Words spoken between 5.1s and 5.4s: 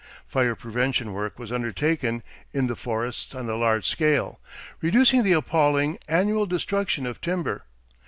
the